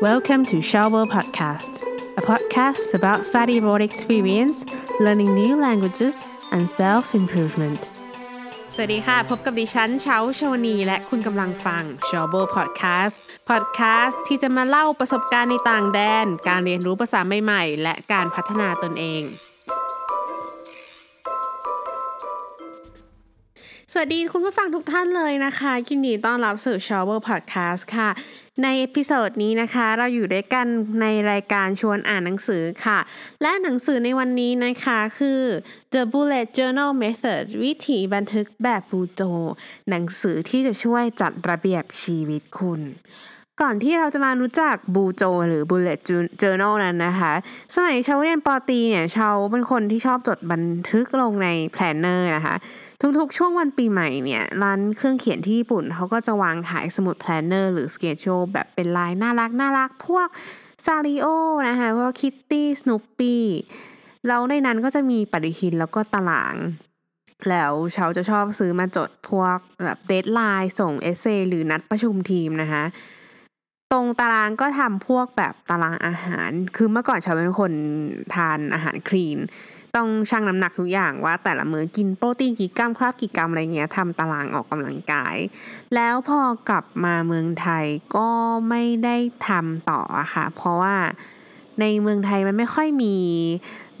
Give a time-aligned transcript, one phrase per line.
[0.00, 1.82] Welcome to Shower Podcast,
[2.16, 4.64] a podcast about study abroad experience,
[5.00, 7.80] learning new languages, and self improvement.
[8.74, 13.14] สวัสดีค่ะ พบกับดิฉันเช้าชวนี และคุณกำลังฟัง s h o w b o Podcast
[13.50, 19.22] Podcast ที่จะมาเล่าประสบการณ์ในต่างแดน การเรียนรู้ภาษาใหม่ ๆ และการพัฒนาตนเอง
[23.92, 28.10] สวัสดีคุณผู้ฟังทุกท่านเลยนะคะยินดีต้อนรับสู่ Shower Podcast ค่ะ
[28.62, 30.66] ใน episode นี้นะคะ เราอยู่ด้วยกัน
[31.00, 32.98] ในรายการชวนอ่านหนังสือค่ะ
[33.42, 35.40] และหนังสือในวันนี้นะคะคือ
[35.92, 39.22] The Bullet Journal Method วิธีบันทึกแบบบูโจ
[39.90, 42.80] หนังสือที่จะช่วยจัดระเบียบชีวิตคุณ
[43.60, 46.00] ก่อนที่เราจะมารู้จักบูโจหรือ Bullet
[46.42, 47.32] Journal นั้นนะคะ
[47.74, 52.54] สมัยเชาเรียนป.ตรีเนี่ยเชาเป็นคนที่ชอบจดบันทึกลงใน planner นะคะ
[53.18, 60.28] ทุกๆ ช่วงวันปีใหม่เนี่ย ร้านเครื่องเขียนที่ญี่ปุ่นเขาก็จะวางขายสมุด planner หรือสเกจโชแบบเป็นลายน่ารักน่ารักพวก
[60.84, 61.26] ซานริโอ
[61.68, 63.44] นะคะพวกคิตตี้สโนปปี้
[64.26, 66.56] แล้วในนั้นก็จะมีปฏิทินแล้วก็ตาราง
[67.50, 72.84] แล้วเชาจะชอบซื้อมาจดพวกแบบ deadline ส่ง essay หรือนัดประชุมทีมนะคะ
[73.92, 77.72] ตรงตารางก็ทำพวกแบบตารางอาหาร คือเมื่อก่อนเชาเป็นคน
[78.34, 79.38] ทานอาหาร clean
[79.96, 85.36] ต้องชั่งน้ำหนักทุกอย่างว่าแต่ละมื้อกินโปรตีนกี่กรัม carb กี่กรัมอะไรเงี้ยทำตารางออกกำลังกาย
[85.94, 87.84] แล้วพอกลับมาเมืองไทย
[88.16, 88.28] ก็
[88.68, 89.16] ไม่ได้
[89.48, 90.00] ทำต่อ
[90.34, 90.96] ค่ะ เพราะว่า
[91.80, 93.16] ในเมืองไทยมันไม่ค่อยมี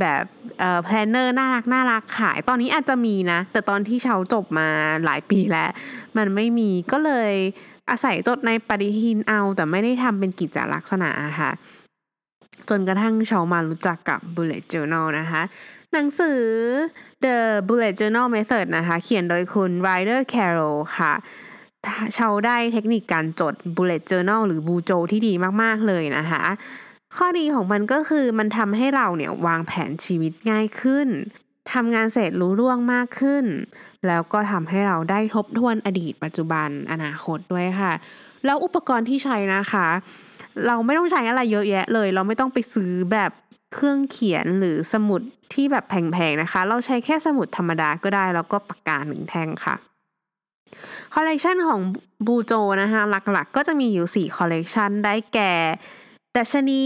[0.00, 0.22] แบบ
[0.58, 4.68] เอ่อ planner น่ารักน่ารักขาย ตอนนี้อาจจะมีนะ แต่ตอนที่เชาจบมา
[5.04, 5.70] หลายปีแล้ว
[6.16, 7.32] มันไม่มีก็เลย
[7.90, 11.50] อาศัยจดในปฏิทินเอาแต่ไม่ได้ทำเป็นกิจลักษณะค่ะ
[12.68, 15.42] จนกระทั่งเชามารู้จักกับ bullet journal นะคะ
[15.92, 16.40] หนังสือ
[17.24, 17.36] The
[17.68, 21.12] Bullet Journal Method นะคะ เขียนโดยคุณ Ryder Carroll ค่ะ
[22.18, 26.42] ชาได้เทคนิคการจด bullet journal หรือบูโจที่ดีมากๆเลยนะคะ
[27.16, 31.08] ข้อดีของมันก็คือมันทำให้เราเนี่ยวางแผนชีวิตง่ายขึ้น
[31.72, 33.44] ทำงานเสร็จรู้ล่วงมากขึ้น
[34.06, 37.92] แล้วก็ทำให้เราได้ทบทวนอดีตปัจจุบันอนาคตด้วยค่ะ
[38.44, 39.86] แล้วอุปกรณ์ที่ใช้นะคะ
[40.66, 43.30] เราไม่ต้องใช้อะไรเยอะแยะเลย เราไม่ต้องไปซื้อแบบ
[43.74, 45.20] เครื่องเขียนหรือสมุด
[45.54, 49.76] ที่แบบแพงๆนะคะ เราใช้แค่สมุดธรรมดาก็ได้แล้วก็ปากกาหนึ่งแท่งค่ะ
[51.14, 51.80] คอลเลกชันของ
[52.26, 52.52] บูโจ
[52.82, 53.02] นะคะ
[53.32, 55.52] หลักๆก็จะมีอยู่ 4 คอลเลกชันได้แก่
[56.36, 56.84] ดัชนี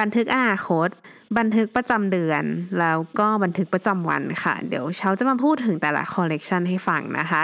[0.00, 0.88] บันทึกอนาคต
[1.38, 2.44] บันทึกประจำเดือน
[2.80, 7.42] แล้วก็บันทึกประจำวันค่ะ เดี๋ยวเชาจะมาพูดถึงแต่ละคอลเลกชันให้ฟังนะคะ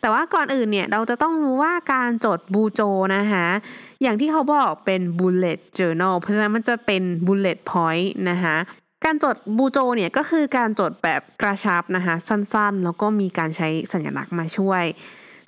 [0.00, 2.80] แต่ว่าก่อนอื่นเนี่ยเราจะต้องรู้ว่าการจดบูโจ
[3.16, 3.46] นะคะ
[4.02, 8.56] อย่างที่เขาบอกเป็น bullet journal เพราะฉะนั้นมันจะเป็น bullet point นะคะ
[9.04, 14.84] การจดบูโจเนี่ยก็คือการจดแบบกระชับนะคะสั้นๆ แล้วก็มีการใช้สัญลักษณ์มาช่วย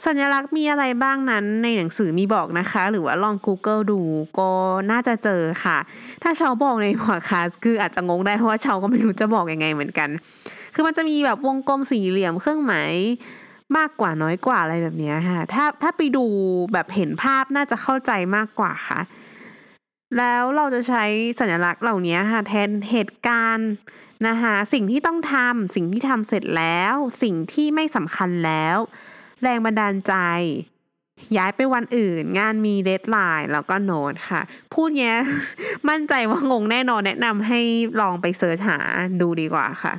[0.06, 4.00] สัญลักษณ์มีอะไรบ้างนั้นในหนังสือมีบอกนะคะ หรือว่าลอง Google ดู
[4.38, 4.50] ก็
[4.90, 5.78] น่าจะเจอค่ะ
[6.22, 10.08] ถ้าชาวบอกในพอดคาสคืออาจจะงงได้เพราะว่าชาวก็ไม่รู้จะบอกยังไงเหมือนกัน
[10.74, 12.92] คือมันจะมีแบบวงกลมสี่เหลี่ยมเครื่องหมาย
[13.76, 16.24] มากกว่าน้อยกว่าอะไรแบบนี้ค่ะ ถ้าถ้าไปดู
[16.72, 19.00] แบบเห็นภาพน่าจะเข้าใจมากกว่าค่ะ
[20.18, 21.04] แล้วเราจะใช้
[21.40, 23.70] สัญลักษณ์เหล่านี้ค่ะแทนเหตุการณ์
[24.28, 28.78] นะคะสิ่งที่ต้องทำสิ่งที่ทำเสร็จแล้ว สิ่งที่ไม่สำคัญแล้ว
[29.44, 30.14] แรงบันดาลใจ
[31.36, 34.40] ย้ายไปวันอื่น งานมี deadline แล้วก็โน้ตค่ะ
[34.72, 35.16] พูดเนี้ย
[35.88, 37.60] มั่นใจว่างงแน่นอนแนะนำให้
[38.00, 38.78] ลองไป search หา
[39.20, 39.94] ดูดีกว่าค่ะ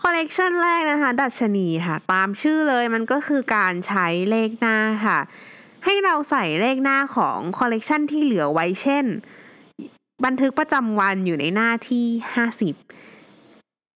[0.00, 4.76] คอลเลกชันแรกนะคะ ดัชนีค่ะ ตามชื่อเลยมันก็คือการใช้เลขหน้า
[5.06, 5.18] ค่ะ
[5.84, 9.04] ให้เราใส่เลขหน้าของคอลเลกชันที่เหลือไว้เช่น
[10.24, 12.06] บันทึกประจำวันอยู่ในหน้าที่
[12.66, 13.21] 50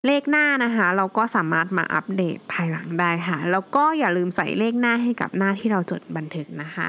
[0.06, 6.88] เลขหน้านะคะ เราก็สามารถมาอัปเดตภายหลังได้ค่ะ แล้วก็อย่าลืมใส่เลขหน้าให้กับหน้าที่เราจดบันทึกนะคะ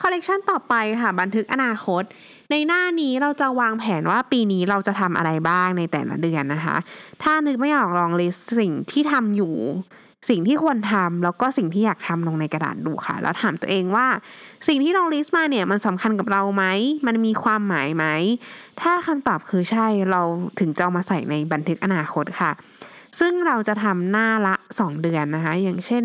[0.00, 2.02] คอลเลกชันต่อไปค่ะบันทึกอนาคต
[2.50, 6.76] ในหน้านี้เราจะวางแผนว่าปีนี้เราจะทำอะไรบ้างในแต่ละเดือนนะคะ
[7.22, 9.54] ถ้านึกไม่ออกลองลิสสิ่งที่ทำอยู่
[10.28, 14.06] สิ่งที่ควรทำแล้วก็สิ่งที่อยากทำลงในกระดาษดูค่ะ แล้วถามตัวเองว่า
[14.68, 16.64] สิ่งที่เราลิสต์มาเนี่ยมันสำคัญกับเราไหม
[17.06, 18.04] มันมีความหมายไหม
[18.80, 20.22] ถ้าคำตอบคือใช่เรา
[20.60, 22.50] ถึงจะเอามาใส่ในบันทึกอนาคตค่ะ
[23.18, 26.04] ซึ่งเราจะทำหน้าละสองเดือนนะคะ อย่างเช่น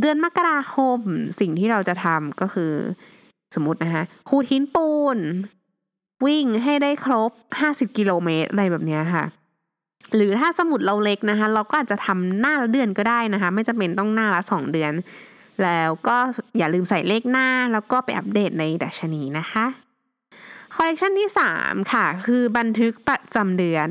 [0.00, 0.98] เดือนมกราคม
[1.40, 2.72] สิ่งที่เราจะทำก็คือ
[3.54, 5.18] สมมตินะคะขูดหินปูน
[6.26, 7.30] วิ่งให้ได้ครบ
[7.60, 9.24] ห้าสิบกิโลเมตรอะไรแบบนี้ค่ะ
[10.14, 14.92] หรือถ้าสมุดเราเล็กนะคะ เราก็อาจจะทำหน้าละเดือนก็ได้นะคะ ไม่จำเป็นต้องหน้าละสองเดือน
[15.62, 16.16] แล้วก็
[16.58, 19.64] อย่าลืมใส่เลขหน้า แล้วก็ไปอัปเดตในดัชนีนะคะ
[20.74, 21.30] คอลเลกชันที่
[21.60, 23.86] 3 ค่ะ คือบันทึกประจำเดือน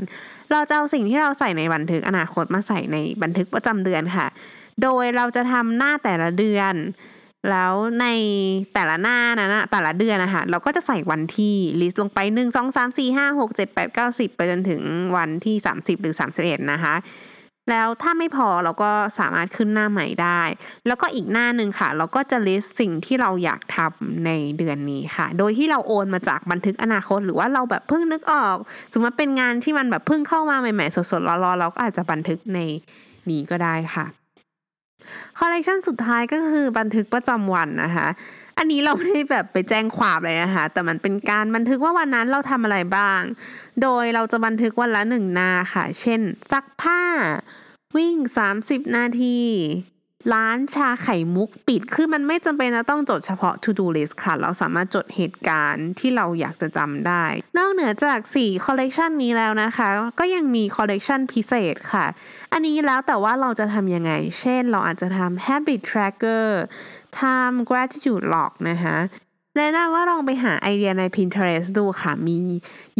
[0.51, 4.27] เราจะเอาสิ่งที่เราใส่ในบันทึกอนาคตมาใส่ในบันทึกประจำเดือนค่ะ
[4.83, 6.73] โดยเราจะทำหน้าแต่ละเดือน
[7.49, 8.05] แล้วใน
[8.73, 14.81] แต่ละหน้านั้นะแต่ละเดือนนะคะเราก็จะใส่วันที่ลิสต์ลงไปหนึ่งสองสามสี่ห้าหกเจ็ดแปดเก้าสิบไปจนถึง
[15.17, 16.95] วันที่สามสิบหรือสามสิบเอ็ดนะคะ
[17.69, 20.41] แล้วถ้าไม่พอเราก็สามารถขึ้นหน้าใหม่ได้
[20.87, 28.57] แล้วก็อีกหน้าหนึ่งค่ะ เราก็จะลิสต์สิ่งที่เราอยากทำในเดือนนี้ค่ะ โดยที่เราโอนมาจากบันทึกอนาคต หรือว่าเราแบบเพิ่งนึกออก
[28.93, 32.59] สมมติเป็นงานที่มันแบบเพิ่งเข้ามาใหม่ๆสดๆร้อนๆเราก็อาจจะบันทึกใน
[33.29, 34.20] นี้ก็ได้ค่ะ
[35.39, 38.07] คอลเลกชันสุดท้ายก็คือบันทึกประจำวันนะคะ
[38.57, 43.21] อันนี้เราไม่ได้แบบไปแจ้งความเลยนะคะ แต่มันเป็นการบันทึกว่าวันนั้นเราทำอะไรบ้าง
[43.81, 46.21] โดยเราจะบันทึกวันละหนึ่งนาค่ะ เช่น
[46.51, 47.01] ซักผ้า
[47.97, 48.15] วิ่ง
[48.57, 49.39] 30 นาที
[50.33, 57.23] ร้านชาไข่มุกปิด คือมันไม่จำเป็นจะต้องจดเฉพาะ to do list ค่ะ เราสามารถจดเหตุการณ์ที่เราอยากจะจำได้
[57.57, 59.87] นอกเหนือจาก4 collection นี้แล้วนะคะ
[60.19, 62.05] ก็ยังมี collection พิเศษค่ะ
[62.51, 66.47] อันนี้แล้วแต่ว่าเราจะทำยังไง เช่นเราอาจจะทำ habit tracker
[67.21, 68.97] ทำ gratitude log นะคะ
[69.57, 72.35] แนะนำว่าลองไปหาไอเดียใน Pinterest ดูค่ะมี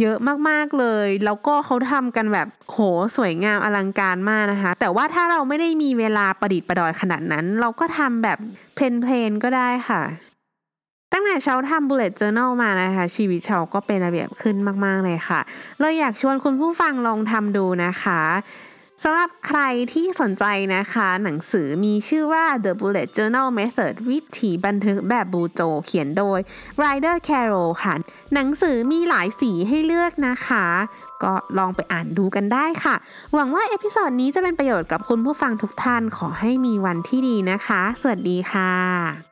[0.00, 0.16] เยอะ
[0.48, 2.78] มากๆเลย แล้วก็เขาทำกันแบบโห
[3.16, 8.38] สวยงามอลังการมากนะคะ แต่ว่าถ้าเราไม่ได้มีเวลาประดิษฐ์ประดอยขนาดนั้น เราก็ทำแบบ
[8.74, 10.02] เพลนๆก็ได้ค่ะ
[11.12, 15.40] ตั้งแต่เชาทำ bullet journal มานะคะ ชีวิตเชาก็เป็นระเบียบขึ้นมากๆเลยค่ะ
[15.80, 18.20] เลยอยากชวนคุณผู้ฟังลองทำดูนะคะ
[19.04, 19.60] สำหรับใคร
[19.92, 20.44] ที่สนใจ
[20.74, 26.38] นะคะ หนังสือมีชื่อว่า The Bullet Journal Method วิธีบันทึกแบบบูโจ เขียนโดย
[26.82, 27.94] Ryder Carroll ค่ะ
[28.34, 30.66] หนังสือมีหลายสีให้เลือกนะคะ
[31.22, 32.94] ก็ลองไปอ่านดูกันได้ค่ะ
[33.34, 39.31] หวังว่า episode นี้จะเป็นประโยชน์กับคุณผู้ฟังทุกท่านขอให้มีวันที่ดีนะคะ สวัสดีค่ะ